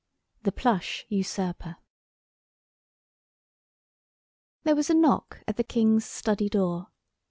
THE 0.41 0.51
PLUSH 0.51 1.05
USURPER 1.09 1.75
THERE 4.63 4.75
was 4.75 4.89
a 4.89 4.95
knock 4.95 5.43
at 5.47 5.57
the 5.57 5.63
King's 5.63 6.05
study 6.05 6.49
door. 6.49 6.87